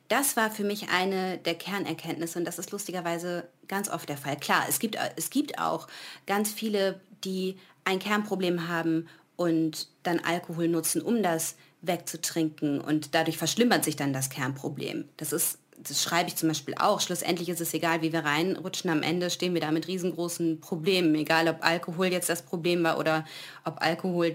[0.08, 4.36] Das war für mich eine der Kernerkenntnisse und das ist lustigerweise ganz oft der Fall.
[4.36, 5.88] Klar, es gibt, es gibt auch
[6.26, 13.36] ganz viele, die ein Kernproblem haben und dann Alkohol nutzen, um das wegzutrinken und dadurch
[13.36, 15.08] verschlimmert sich dann das Kernproblem.
[15.16, 17.00] Das ist das schreibe ich zum Beispiel auch.
[17.00, 18.90] Schlussendlich ist es egal, wie wir reinrutschen.
[18.90, 21.14] Am Ende stehen wir da mit riesengroßen Problemen.
[21.14, 23.24] Egal, ob Alkohol jetzt das Problem war oder
[23.64, 24.32] ob Alkohol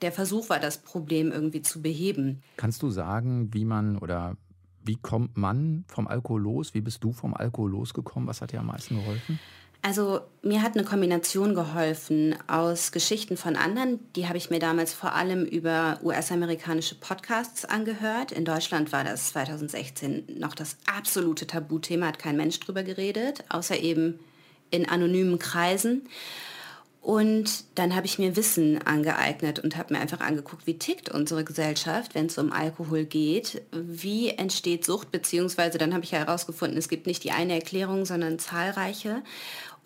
[0.00, 2.42] der Versuch war, das Problem irgendwie zu beheben.
[2.56, 4.36] Kannst du sagen, wie man oder
[4.84, 6.74] wie kommt man vom Alkohol los?
[6.74, 8.28] Wie bist du vom Alkohol losgekommen?
[8.28, 9.38] Was hat dir am meisten geholfen?
[9.80, 14.00] Also mir hat eine Kombination geholfen aus Geschichten von anderen.
[14.16, 18.32] Die habe ich mir damals vor allem über US-amerikanische Podcasts angehört.
[18.32, 23.78] In Deutschland war das 2016 noch das absolute Tabuthema, hat kein Mensch drüber geredet, außer
[23.78, 24.18] eben
[24.70, 26.08] in anonymen Kreisen.
[27.08, 31.42] Und dann habe ich mir Wissen angeeignet und habe mir einfach angeguckt, wie tickt unsere
[31.42, 33.62] Gesellschaft, wenn es um Alkohol geht.
[33.72, 38.38] Wie entsteht Sucht, beziehungsweise dann habe ich herausgefunden, es gibt nicht die eine Erklärung, sondern
[38.38, 39.22] zahlreiche.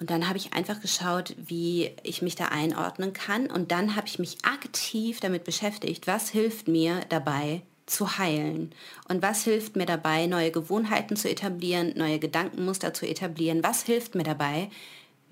[0.00, 3.46] Und dann habe ich einfach geschaut, wie ich mich da einordnen kann.
[3.46, 8.74] Und dann habe ich mich aktiv damit beschäftigt, was hilft mir dabei, zu heilen?
[9.08, 13.62] Und was hilft mir dabei, neue Gewohnheiten zu etablieren, neue Gedankenmuster zu etablieren?
[13.62, 14.70] Was hilft mir dabei,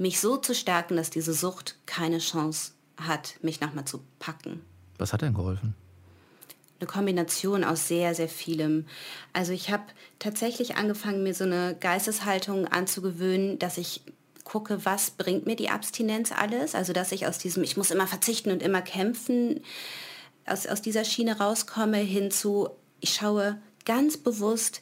[0.01, 4.63] mich so zu stärken, dass diese Sucht keine Chance hat, mich nochmal zu packen.
[4.97, 5.75] Was hat denn geholfen?
[6.79, 8.87] Eine Kombination aus sehr, sehr vielem.
[9.35, 9.83] Also ich habe
[10.19, 14.01] tatsächlich angefangen, mir so eine Geisteshaltung anzugewöhnen, dass ich
[14.45, 16.75] gucke, was bringt mir die Abstinenz alles.
[16.75, 19.61] Also dass ich aus diesem, ich muss immer verzichten und immer kämpfen,
[20.47, 24.81] aus, aus dieser Schiene rauskomme hin zu, ich schaue ganz bewusst,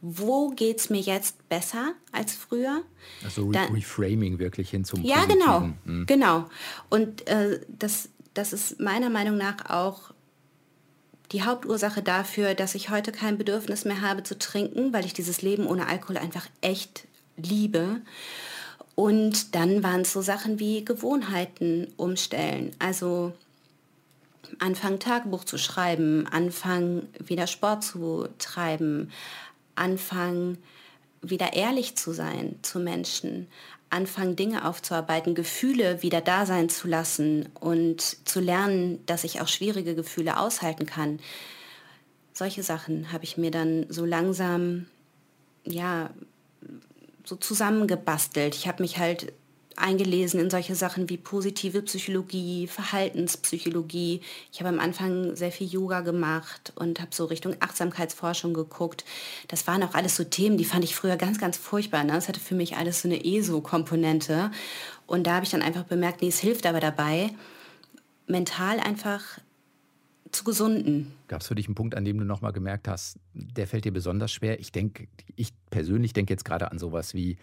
[0.00, 2.82] wo geht es mir jetzt besser als früher.
[3.24, 5.38] Also Re Reframing wirklich hin zum Ja, Positiven.
[5.40, 6.06] genau, mhm.
[6.06, 6.44] genau.
[6.88, 10.12] Und äh, das, das ist meiner Meinung nach auch
[11.32, 15.42] die Hauptursache dafür, dass ich heute kein Bedürfnis mehr habe zu trinken, weil ich dieses
[15.42, 17.06] Leben ohne Alkohol einfach echt
[17.36, 18.00] liebe.
[18.94, 22.70] Und dann waren es so Sachen wie Gewohnheiten umstellen.
[22.78, 23.32] Also
[24.58, 29.10] anfangen Tagebuch zu schreiben, anfangen wieder Sport zu treiben,
[29.78, 30.58] anfangen,
[31.22, 33.48] wieder ehrlich zu sein zu Menschen,
[33.90, 39.48] anfangen, Dinge aufzuarbeiten, Gefühle wieder da sein zu lassen und zu lernen, dass ich auch
[39.48, 41.18] schwierige Gefühle aushalten kann.
[42.32, 44.86] Solche Sachen habe ich mir dann so langsam,
[45.64, 46.10] ja,
[47.24, 48.54] so zusammengebastelt.
[48.54, 49.32] Ich habe mich halt
[49.80, 54.20] eingelesen in solche Sachen wie positive Psychologie, Verhaltenspsychologie.
[54.52, 59.04] Ich habe am Anfang sehr viel Yoga gemacht und habe so Richtung Achtsamkeitsforschung geguckt.
[59.48, 62.04] Das waren auch alles so Themen, die fand ich früher ganz, ganz furchtbar.
[62.04, 62.12] Ne?
[62.12, 64.50] Das hatte für mich alles so eine ESO-Komponente.
[65.06, 67.30] Und da habe ich dann einfach bemerkt, nee, es hilft aber dabei,
[68.26, 69.22] mental einfach
[70.32, 71.12] zu gesunden.
[71.28, 73.92] Gab es für dich einen Punkt, an dem du nochmal gemerkt hast, der fällt dir
[73.92, 74.60] besonders schwer?
[74.60, 77.38] Ich denke, ich persönlich denke jetzt gerade an sowas wie,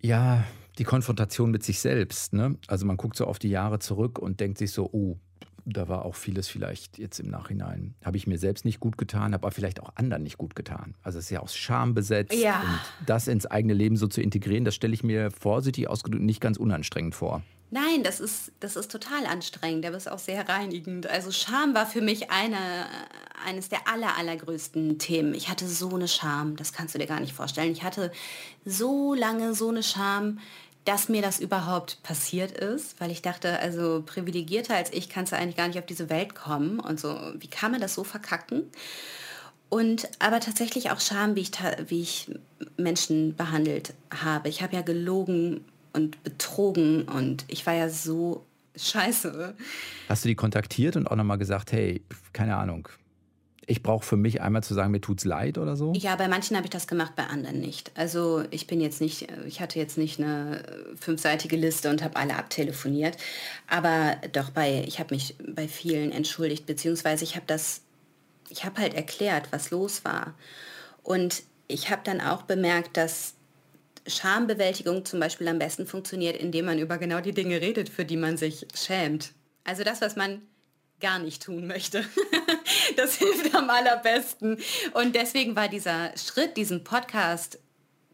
[0.00, 0.44] ja,
[0.78, 2.32] die Konfrontation mit sich selbst.
[2.32, 2.56] Ne?
[2.66, 5.18] Also man guckt so auf die Jahre zurück und denkt sich so, oh,
[5.66, 7.94] da war auch vieles vielleicht jetzt im Nachhinein.
[8.04, 10.94] Habe ich mir selbst nicht gut getan, habe aber vielleicht auch anderen nicht gut getan.
[11.02, 12.34] Also es ist ja aus Scham besetzt.
[12.34, 12.60] Ja.
[12.60, 16.40] Und das ins eigene Leben so zu integrieren, das stelle ich mir vorsichtig ausgedrückt nicht
[16.40, 17.42] ganz unanstrengend vor.
[17.70, 21.08] Nein, das ist, das ist total anstrengend, aber ist auch sehr reinigend.
[21.08, 22.86] Also Scham war für mich eine,
[23.44, 25.34] eines der aller, allergrößten Themen.
[25.34, 27.72] Ich hatte so eine Scham, das kannst du dir gar nicht vorstellen.
[27.72, 28.12] Ich hatte
[28.64, 30.38] so lange so eine Scham,
[30.86, 35.36] dass mir das überhaupt passiert ist, weil ich dachte, also privilegierter als ich kannst du
[35.36, 38.62] eigentlich gar nicht auf diese Welt kommen und so, wie kann man das so verkacken?
[39.68, 41.50] Und aber tatsächlich auch Scham, wie ich,
[41.88, 42.30] wie ich
[42.76, 44.48] Menschen behandelt habe.
[44.48, 48.46] Ich habe ja gelogen und betrogen und ich war ja so
[48.76, 49.56] scheiße.
[50.08, 52.88] Hast du die kontaktiert und auch nochmal gesagt, hey, keine Ahnung,
[53.66, 55.92] ich brauche für mich einmal zu sagen, mir tut's leid oder so?
[55.96, 57.90] Ja, bei manchen habe ich das gemacht, bei anderen nicht.
[57.94, 60.62] Also ich bin jetzt nicht, ich hatte jetzt nicht eine
[60.98, 63.16] fünfseitige Liste und habe alle abtelefoniert.
[63.66, 67.82] Aber doch bei, ich habe mich bei vielen entschuldigt, beziehungsweise ich habe das,
[68.48, 70.34] ich habe halt erklärt, was los war.
[71.02, 73.34] Und ich habe dann auch bemerkt, dass
[74.06, 78.16] Schambewältigung zum Beispiel am besten funktioniert, indem man über genau die Dinge redet, für die
[78.16, 79.32] man sich schämt.
[79.64, 80.42] Also das, was man
[81.00, 82.04] gar nicht tun möchte.
[82.96, 84.58] das hilft am allerbesten.
[84.94, 87.58] Und deswegen war dieser Schritt, diesen Podcast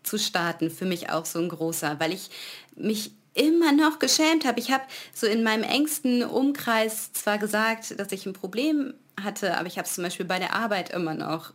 [0.03, 2.31] zu starten, für mich auch so ein großer, weil ich
[2.75, 4.61] mich immer noch geschämt habe.
[4.61, 9.67] Ich habe so in meinem engsten Umkreis zwar gesagt, dass ich ein Problem hatte, aber
[9.67, 11.53] ich habe es zum Beispiel bei der Arbeit immer noch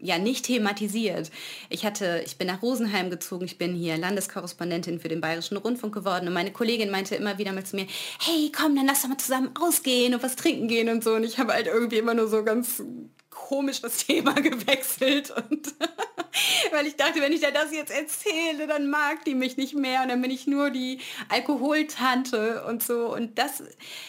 [0.00, 1.30] ja nicht thematisiert.
[1.68, 5.94] Ich hatte, ich bin nach Rosenheim gezogen, ich bin hier Landeskorrespondentin für den Bayerischen Rundfunk
[5.94, 7.86] geworden und meine Kollegin meinte immer wieder mal zu mir,
[8.20, 11.14] hey, komm, dann lass doch mal zusammen ausgehen und was trinken gehen und so.
[11.14, 12.82] Und ich habe halt irgendwie immer nur so ganz
[13.30, 15.74] komisch das Thema gewechselt und
[16.70, 20.02] weil ich dachte, wenn ich dir das jetzt erzähle, dann mag die mich nicht mehr
[20.02, 23.62] und dann bin ich nur die Alkoholtante und so und das,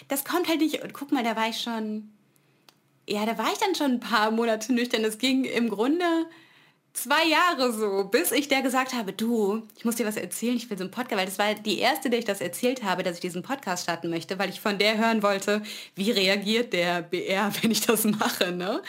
[0.07, 2.11] das kommt halt nicht und guck mal, da war ich schon
[3.07, 5.03] ja, da war ich dann schon ein paar Monate nüchtern.
[5.03, 6.05] Es ging im Grunde
[6.93, 10.69] zwei Jahre so, bis ich der gesagt habe, du, ich muss dir was erzählen, ich
[10.69, 13.15] will so einen Podcast, weil das war die erste, der ich das erzählt habe, dass
[13.15, 15.61] ich diesen Podcast starten möchte, weil ich von der hören wollte,
[15.95, 18.81] wie reagiert der BR, wenn ich das mache, ne?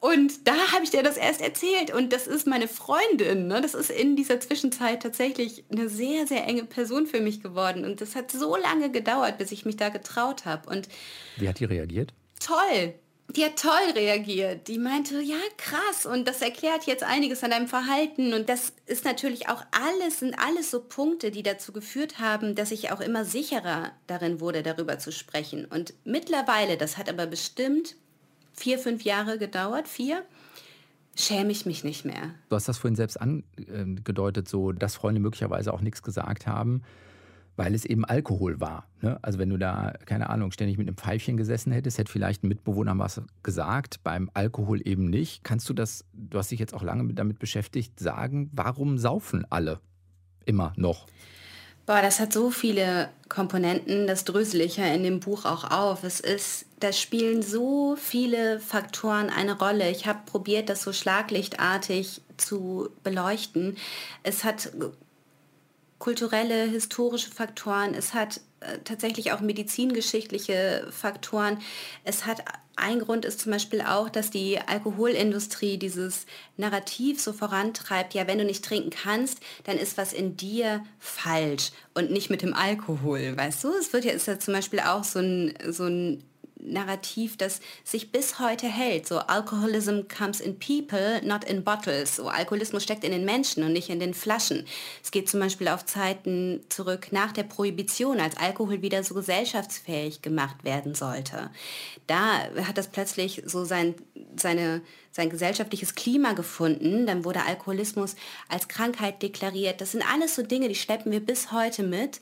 [0.00, 3.60] Und da habe ich dir das erst erzählt und das ist meine Freundin, ne?
[3.60, 8.00] Das ist in dieser Zwischenzeit tatsächlich eine sehr, sehr enge Person für mich geworden und
[8.00, 10.88] das hat so lange gedauert, bis ich mich da getraut habe und
[11.36, 12.12] Wie hat die reagiert?
[12.40, 12.94] Toll,
[13.36, 14.68] die hat toll reagiert.
[14.68, 16.06] Die meinte, ja, krass.
[16.06, 18.34] Und das erklärt jetzt einiges an deinem Verhalten.
[18.34, 22.70] Und das ist natürlich auch alles, sind alles so Punkte, die dazu geführt haben, dass
[22.70, 25.64] ich auch immer sicherer darin wurde, darüber zu sprechen.
[25.64, 27.96] Und mittlerweile, das hat aber bestimmt
[28.52, 30.24] vier, fünf Jahre gedauert, vier,
[31.16, 32.34] schäme ich mich nicht mehr.
[32.48, 36.82] Du hast das vorhin selbst angedeutet, so, dass Freunde möglicherweise auch nichts gesagt haben
[37.56, 38.86] weil es eben Alkohol war.
[39.00, 39.18] Ne?
[39.22, 42.48] Also wenn du da, keine Ahnung, ständig mit einem Pfeifchen gesessen hättest, hätte vielleicht ein
[42.48, 45.44] Mitbewohner was gesagt, beim Alkohol eben nicht.
[45.44, 49.80] Kannst du das, du hast dich jetzt auch lange damit beschäftigt, sagen, warum saufen alle
[50.44, 51.06] immer noch?
[51.84, 56.04] Boah, das hat so viele Komponenten, das drösel ich ja in dem Buch auch auf.
[56.04, 59.90] Es ist, da spielen so viele Faktoren eine Rolle.
[59.90, 63.76] Ich habe probiert, das so schlaglichtartig zu beleuchten.
[64.22, 64.70] Es hat
[66.02, 71.58] kulturelle, historische Faktoren, es hat äh, tatsächlich auch medizingeschichtliche Faktoren.
[72.02, 72.42] Es hat
[72.74, 78.38] ein Grund ist zum Beispiel auch, dass die Alkoholindustrie dieses Narrativ so vorantreibt, ja, wenn
[78.38, 83.36] du nicht trinken kannst, dann ist was in dir falsch und nicht mit dem Alkohol,
[83.36, 83.72] weißt du?
[83.74, 86.24] Es wird ja, ist ja zum Beispiel auch so ein, so ein
[86.62, 89.06] Narrativ, das sich bis heute hält.
[89.06, 92.16] So Alcoholism comes in people, not in bottles.
[92.16, 94.66] So Alkoholismus steckt in den Menschen und nicht in den Flaschen.
[95.02, 100.22] Es geht zum Beispiel auf Zeiten zurück nach der Prohibition, als Alkohol wieder so gesellschaftsfähig
[100.22, 101.50] gemacht werden sollte.
[102.06, 103.94] Da hat das plötzlich so sein,
[104.36, 107.06] seine, sein gesellschaftliches Klima gefunden.
[107.06, 108.16] Dann wurde Alkoholismus
[108.48, 109.80] als Krankheit deklariert.
[109.80, 112.20] Das sind alles so Dinge, die schleppen wir bis heute mit.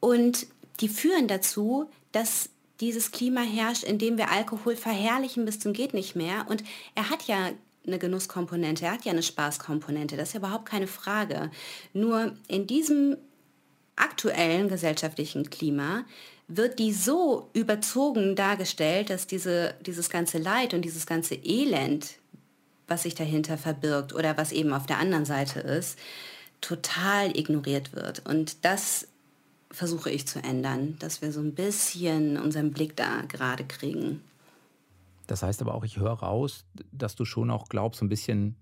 [0.00, 0.46] Und
[0.80, 2.48] die führen dazu, dass
[2.80, 6.46] dieses Klima herrscht, in dem wir Alkohol verherrlichen bis zum geht nicht mehr.
[6.48, 6.64] Und
[6.94, 7.50] er hat ja
[7.86, 11.50] eine Genusskomponente, er hat ja eine Spaßkomponente, das ist ja überhaupt keine Frage.
[11.92, 13.16] Nur in diesem
[13.96, 16.04] aktuellen gesellschaftlichen Klima
[16.48, 22.14] wird die so überzogen dargestellt, dass diese, dieses ganze Leid und dieses ganze Elend,
[22.88, 25.98] was sich dahinter verbirgt oder was eben auf der anderen Seite ist,
[26.60, 28.26] total ignoriert wird.
[28.26, 29.06] Und das
[29.70, 34.22] versuche ich zu ändern, dass wir so ein bisschen unseren Blick da gerade kriegen.
[35.26, 38.56] Das heißt aber auch, ich höre raus, dass du schon auch glaubst, so ein bisschen,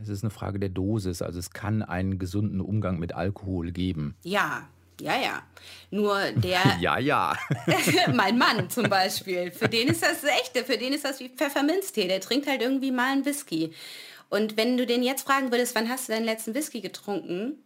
[0.00, 1.22] es ist eine Frage der Dosis.
[1.22, 4.14] Also es kann einen gesunden Umgang mit Alkohol geben.
[4.22, 4.68] Ja,
[5.00, 5.42] ja, ja.
[5.90, 6.60] Nur der.
[6.80, 7.36] ja, ja.
[8.14, 9.50] mein Mann zum Beispiel.
[9.50, 12.06] Für den ist das echte, für den ist das wie Pfefferminztee.
[12.06, 13.72] Der trinkt halt irgendwie mal einen Whisky.
[14.30, 17.58] Und wenn du den jetzt fragen würdest, wann hast du deinen letzten Whisky getrunken?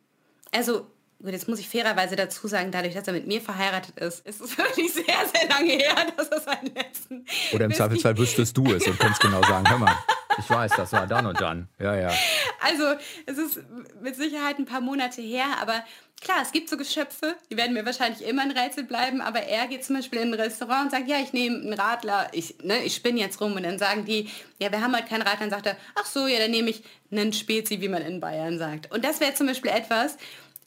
[0.53, 0.87] Also
[1.20, 4.40] Gut, jetzt muss ich fairerweise dazu sagen, dadurch, dass er mit mir verheiratet ist, ist
[4.40, 7.26] es wirklich sehr, sehr lange her, dass er seinen letzten.
[7.52, 9.96] Oder im Zweifelsfall wüsstest du es und könntest genau sagen: Hör mal,
[10.38, 11.68] ich weiß, das war dann und dann.
[11.81, 12.12] Ja, ja.
[12.61, 12.85] Also,
[13.26, 13.61] es ist
[14.00, 15.85] mit Sicherheit ein paar Monate her, aber
[16.20, 19.66] klar, es gibt so Geschöpfe, die werden mir wahrscheinlich immer ein Rätsel bleiben, aber er
[19.66, 22.85] geht zum Beispiel in ein Restaurant und sagt: Ja, ich nehme einen Radler, ich, ne,
[22.85, 25.40] ich spinne jetzt rum und dann sagen die: Ja, wir haben halt keinen Radler.
[25.40, 28.59] Dann sagt er: Ach so, ja, dann nehme ich einen Spezi, wie man in Bayern
[28.59, 28.92] sagt.
[28.92, 30.16] Und das wäre zum Beispiel etwas,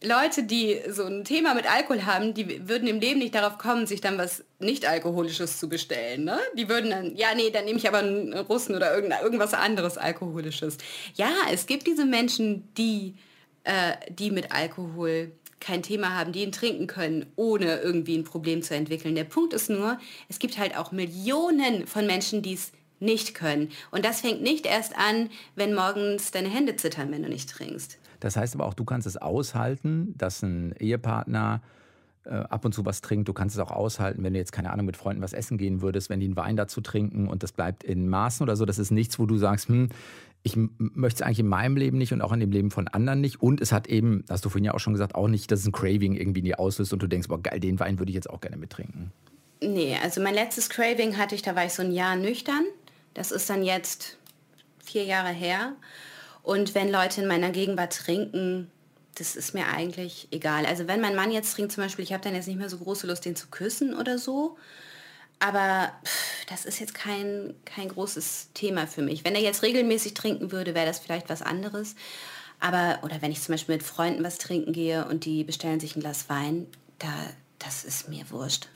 [0.03, 3.85] Leute, die so ein Thema mit Alkohol haben, die würden im Leben nicht darauf kommen,
[3.85, 6.23] sich dann was nicht-alkoholisches zu bestellen.
[6.23, 6.39] Ne?
[6.57, 10.77] Die würden dann, ja, nee, dann nehme ich aber einen Russen oder irgendwas anderes Alkoholisches.
[11.13, 13.13] Ja, es gibt diese Menschen, die,
[13.63, 18.63] äh, die mit Alkohol kein Thema haben, die ihn trinken können, ohne irgendwie ein Problem
[18.63, 19.13] zu entwickeln.
[19.13, 23.71] Der Punkt ist nur, es gibt halt auch Millionen von Menschen, die es nicht können.
[23.91, 27.97] Und das fängt nicht erst an, wenn morgens deine Hände zittern, wenn du nicht trinkst.
[28.21, 31.61] Das heißt aber auch, du kannst es aushalten, dass ein Ehepartner
[32.23, 33.27] äh, ab und zu was trinkt.
[33.27, 35.81] Du kannst es auch aushalten, wenn du jetzt, keine Ahnung, mit Freunden was essen gehen
[35.81, 38.65] würdest, wenn die einen Wein dazu trinken und das bleibt in Maßen oder so.
[38.65, 39.89] Das ist nichts, wo du sagst, hm,
[40.43, 43.21] ich möchte es eigentlich in meinem Leben nicht und auch in dem Leben von anderen
[43.21, 43.41] nicht.
[43.41, 45.67] Und es hat eben, hast du vorhin ja auch schon gesagt, auch nicht, dass es
[45.67, 48.15] ein Craving irgendwie in dir auslöst und du denkst, boah, geil, den Wein würde ich
[48.15, 49.11] jetzt auch gerne mittrinken.
[49.63, 52.63] Nee, also mein letztes Craving hatte ich, da war ich so ein Jahr nüchtern.
[53.13, 54.17] Das ist dann jetzt
[54.83, 55.73] vier Jahre her.
[56.43, 58.71] Und wenn Leute in meiner Gegenwart trinken,
[59.15, 60.65] das ist mir eigentlich egal.
[60.65, 62.77] Also wenn mein Mann jetzt trinkt zum Beispiel, ich habe dann jetzt nicht mehr so
[62.77, 64.57] große Lust, den zu küssen oder so.
[65.39, 69.25] Aber pff, das ist jetzt kein, kein großes Thema für mich.
[69.25, 71.95] Wenn er jetzt regelmäßig trinken würde, wäre das vielleicht was anderes.
[72.59, 75.95] Aber, oder wenn ich zum Beispiel mit Freunden was trinken gehe und die bestellen sich
[75.95, 76.67] ein Glas Wein,
[76.99, 77.11] da,
[77.57, 78.67] das ist mir wurscht.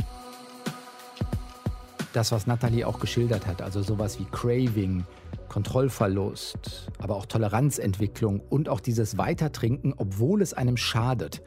[2.16, 5.04] Das, was Nathalie auch geschildert hat, also sowas wie Craving,
[5.50, 11.42] Kontrollverlust, aber auch Toleranzentwicklung und auch dieses Weitertrinken, obwohl es einem schadet,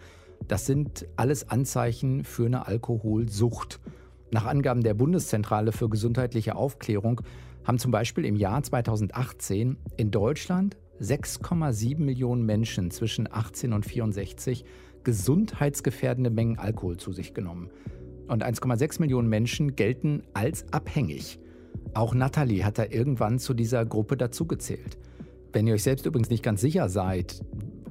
[0.47, 3.81] das sind alles Anzeichen für eine Alkoholsucht.
[4.31, 7.23] Nach Angaben der Bundeszentrale für gesundheitliche Aufklärung
[7.65, 14.67] haben zum Beispiel im Jahr 2018 in Deutschland 6,7 Millionen Menschen zwischen 18 und 64
[15.03, 17.71] gesundheitsgefährdende Mengen Alkohol zu sich genommen.
[18.29, 21.39] Und 1,6 Millionen Menschen gelten als abhängig.
[21.95, 24.99] Auch Natalie hat da irgendwann zu dieser Gruppe dazugezählt.
[25.53, 27.43] Wenn ihr euch selbst übrigens nicht ganz sicher seid,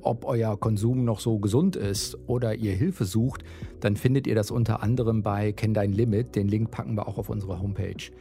[0.01, 3.43] ob euer Konsum noch so gesund ist oder ihr Hilfe sucht,
[3.79, 6.35] dann findet ihr das unter anderem bei Kenn dein Limit.
[6.35, 8.11] Den Link packen wir auch auf unsere Homepage.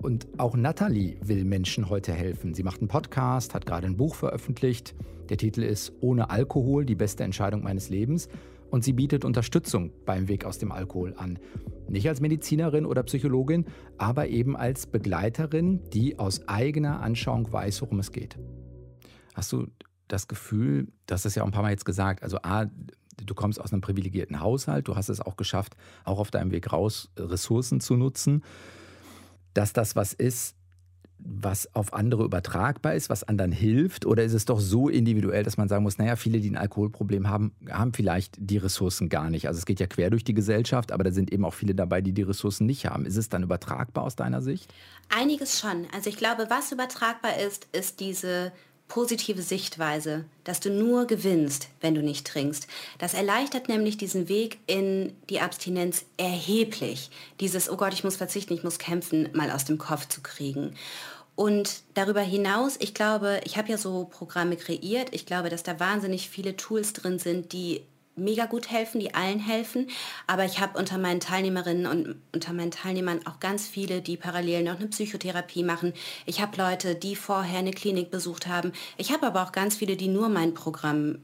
[0.00, 2.54] Und auch Natalie will Menschen heute helfen.
[2.54, 4.94] Sie macht einen Podcast, hat gerade ein Buch veröffentlicht.
[5.28, 8.28] Der Titel ist Ohne Alkohol, die beste Entscheidung meines Lebens
[8.72, 11.38] und sie bietet Unterstützung beim Weg aus dem Alkohol an.
[11.88, 13.66] Nicht als Medizinerin oder Psychologin,
[13.98, 18.38] aber eben als Begleiterin, die aus eigener Anschauung weiß, worum es geht.
[19.34, 19.66] Hast du
[20.08, 23.60] das Gefühl, das ist ja auch ein paar Mal jetzt gesagt, also A, du kommst
[23.60, 27.78] aus einem privilegierten Haushalt, du hast es auch geschafft, auch auf deinem Weg raus Ressourcen
[27.78, 28.42] zu nutzen,
[29.52, 30.56] dass das was ist,
[31.24, 34.06] was auf andere übertragbar ist, was anderen hilft?
[34.06, 37.28] Oder ist es doch so individuell, dass man sagen muss, naja, viele, die ein Alkoholproblem
[37.28, 39.48] haben, haben vielleicht die Ressourcen gar nicht.
[39.48, 42.00] Also es geht ja quer durch die Gesellschaft, aber da sind eben auch viele dabei,
[42.00, 43.06] die die Ressourcen nicht haben.
[43.06, 44.72] Ist es dann übertragbar aus deiner Sicht?
[45.08, 45.86] Einiges schon.
[45.94, 48.52] Also ich glaube, was übertragbar ist, ist diese
[48.92, 52.66] positive Sichtweise, dass du nur gewinnst, wenn du nicht trinkst.
[52.98, 57.10] Das erleichtert nämlich diesen Weg in die Abstinenz erheblich.
[57.40, 60.74] Dieses, oh Gott, ich muss verzichten, ich muss kämpfen, mal aus dem Kopf zu kriegen.
[61.34, 65.08] Und darüber hinaus, ich glaube, ich habe ja so Programme kreiert.
[65.12, 67.82] Ich glaube, dass da wahnsinnig viele Tools drin sind, die
[68.14, 69.88] mega gut helfen, die allen helfen.
[70.26, 74.64] Aber ich habe unter meinen Teilnehmerinnen und unter meinen Teilnehmern auch ganz viele, die parallel
[74.64, 75.94] noch eine Psychotherapie machen.
[76.26, 78.72] Ich habe Leute, die vorher eine Klinik besucht haben.
[78.98, 81.20] Ich habe aber auch ganz viele, die nur mein Programm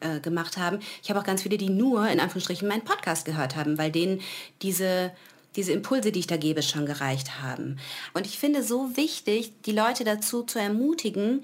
[0.00, 0.78] äh, gemacht haben.
[1.02, 4.20] Ich habe auch ganz viele, die nur in Anführungsstrichen meinen Podcast gehört haben, weil denen
[4.62, 5.10] diese
[5.56, 7.78] diese Impulse, die ich da gebe, schon gereicht haben.
[8.14, 11.42] Und ich finde so wichtig, die Leute dazu zu ermutigen,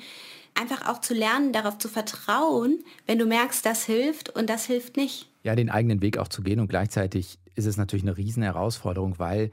[0.54, 4.96] einfach auch zu lernen, darauf zu vertrauen, wenn du merkst, das hilft und das hilft
[4.96, 5.28] nicht.
[5.42, 9.18] Ja, den eigenen Weg auch zu gehen und gleichzeitig ist es natürlich eine riesen Herausforderung,
[9.18, 9.50] weil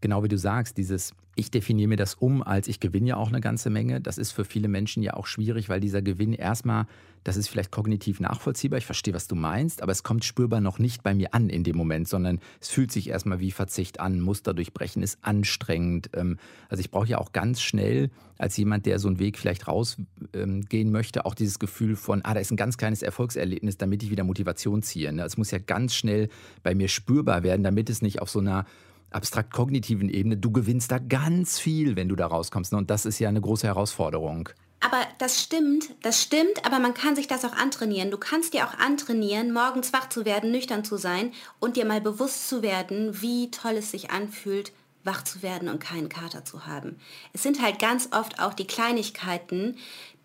[0.00, 3.28] genau wie du sagst, dieses ich definiere mir das um, als ich gewinne ja auch
[3.28, 4.00] eine ganze Menge.
[4.00, 6.86] Das ist für viele Menschen ja auch schwierig, weil dieser Gewinn erstmal,
[7.24, 10.78] das ist vielleicht kognitiv nachvollziehbar, ich verstehe, was du meinst, aber es kommt spürbar noch
[10.78, 14.20] nicht bei mir an in dem Moment, sondern es fühlt sich erstmal wie Verzicht an,
[14.20, 16.10] Muster durchbrechen ist anstrengend.
[16.14, 16.38] Ähm,
[16.68, 20.06] also ich brauche ja auch ganz schnell als jemand, der so einen Weg vielleicht rausgehen
[20.34, 24.10] ähm, möchte, auch dieses Gefühl von, ah, da ist ein ganz kleines Erfolgserlebnis, damit ich
[24.10, 25.12] wieder Motivation ziehe.
[25.12, 25.22] Ne?
[25.22, 26.28] Es muss ja ganz schnell
[26.62, 28.64] bei mir spürbar werden, damit es nicht auf so einer
[29.10, 32.72] abstrakt-kognitiven Ebene, du gewinnst da ganz viel, wenn du da rauskommst.
[32.72, 32.78] Ne?
[32.78, 34.48] Und das ist ja eine große Herausforderung.
[34.80, 38.10] Aber das stimmt, das stimmt, aber man kann sich das auch antrainieren.
[38.10, 42.00] Du kannst dir auch antrainieren, morgens wach zu werden, nüchtern zu sein und dir mal
[42.00, 44.72] bewusst zu werden, wie toll es sich anfühlt,
[45.04, 46.96] wach zu werden und keinen Kater zu haben.
[47.34, 49.76] Es sind halt ganz oft auch die Kleinigkeiten,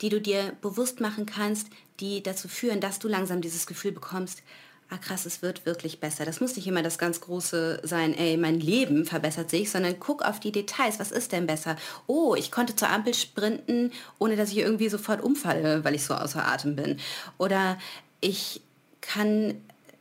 [0.02, 1.68] die du dir bewusst machen kannst,
[2.00, 4.42] die dazu führen, dass du langsam dieses Gefühl bekommst,
[4.90, 6.26] ah krass, es wird wirklich besser.
[6.26, 10.22] Das muss nicht immer das ganz große sein, ey, mein Leben verbessert sich, sondern guck
[10.24, 11.00] auf die Details.
[11.00, 11.76] Was ist denn besser?
[12.08, 16.14] Oh, ich konnte zur Ampel sprinten, ohne dass ich irgendwie sofort umfalle, weil ich so
[16.14, 17.00] außer Atem bin.
[17.38, 17.78] Oder
[18.22, 18.62] ich
[19.02, 19.56] kann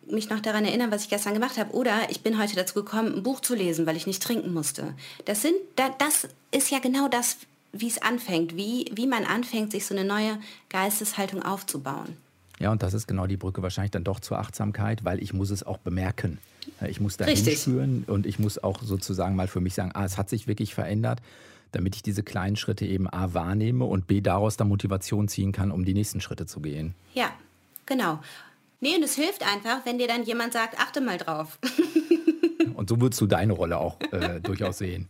[0.07, 1.75] mich noch daran erinnern, was ich gestern gemacht habe.
[1.75, 4.95] Oder ich bin heute dazu gekommen, ein Buch zu lesen, weil ich nicht trinken musste.
[5.25, 7.39] Das, sind, das ist ja genau das,
[7.73, 12.17] wie es anfängt, wie, wie man anfängt, sich so eine neue Geisteshaltung aufzubauen.
[12.61, 15.51] Ja, und das ist genau die Brücke wahrscheinlich dann doch zur Achtsamkeit, weil ich muss
[15.51, 16.39] es auch bemerken.
[16.89, 20.17] Ich muss da hinspüren und ich muss auch sozusagen mal für mich sagen, ah, es
[20.17, 21.21] hat sich wirklich verändert.
[21.73, 25.73] damit ich diese kleinen Schritte eben A wahrnehme und B daraus dann Motivation ziehen kann,
[25.73, 26.95] um die nächsten Schritte zu gehen.
[27.15, 27.33] Ja,
[27.85, 28.21] genau.
[28.79, 31.59] Nee, und es hilft einfach, wenn dir dann jemand sagt, achte mal drauf.
[32.75, 35.09] Und so würdest du deine Rolle auch äh, durchaus sehen.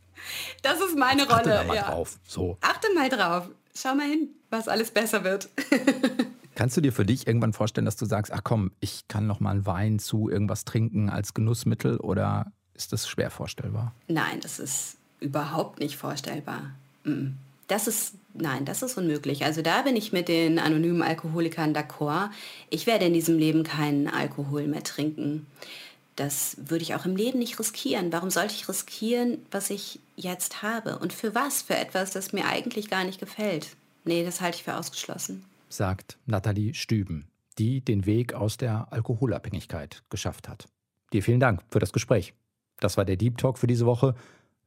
[0.63, 1.55] Das ist meine Achte Rolle.
[1.57, 1.83] da mal ja.
[1.83, 2.19] drauf.
[2.27, 2.57] So.
[2.61, 3.49] Achte mal drauf.
[3.75, 5.49] Schau mal hin, was alles besser wird.
[6.55, 9.41] Kannst du dir für dich irgendwann vorstellen, dass du sagst, ach komm, ich kann noch
[9.41, 13.93] mal einen Wein zu irgendwas trinken als Genussmittel oder ist das schwer vorstellbar?
[14.09, 16.71] Nein, das ist überhaupt nicht vorstellbar.
[17.05, 17.33] Mm.
[17.67, 19.45] Das ist, nein, das ist unmöglich.
[19.45, 22.29] Also da bin ich mit den anonymen Alkoholikern d'accord.
[22.69, 25.47] Ich werde in diesem Leben keinen Alkohol mehr trinken.
[26.15, 28.13] Das würde ich auch im Leben nicht riskieren.
[28.13, 30.99] Warum sollte ich riskieren, was ich jetzt habe?
[30.99, 31.63] Und für was?
[31.63, 33.69] Für etwas, das mir eigentlich gar nicht gefällt.
[34.05, 35.43] Nee, das halte ich für ausgeschlossen.
[35.69, 40.67] Sagt Nathalie Stüben, die den Weg aus der Alkoholabhängigkeit geschafft hat.
[41.13, 42.35] Dir vielen Dank für das Gespräch.
[42.81, 44.15] Das war der Deep Talk für diese Woche.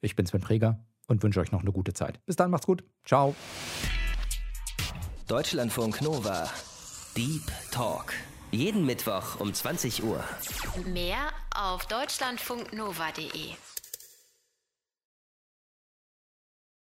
[0.02, 2.24] Ich bin Sven Preger und wünsche euch noch eine gute Zeit.
[2.26, 2.84] Bis dann, macht's gut.
[3.06, 3.36] Ciao.
[5.28, 6.50] Deutschlandfunk Nova.
[7.16, 8.14] Deep Talk.
[8.52, 10.24] Jeden Mittwoch um 20 Uhr.
[10.86, 13.56] Mehr auf deutschlandfunknova.de.